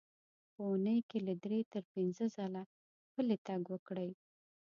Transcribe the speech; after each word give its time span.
په 0.53 0.59
اوونۍ 0.67 0.99
کې 1.09 1.19
له 1.27 1.33
درې 1.43 1.59
تر 1.73 1.83
پنځه 1.93 2.25
ځله 2.35 2.63
پلی 3.13 3.37
تګ 3.47 3.61
وکړئ. 3.71 4.11